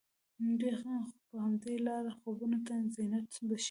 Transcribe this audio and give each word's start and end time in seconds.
دوی 0.59 0.73
خو 0.81 0.91
په 1.27 1.35
همدې 1.45 1.75
لاره 1.87 2.11
خوبونو 2.19 2.57
ته 2.67 2.75
زينت 2.95 3.31
بښي 3.47 3.59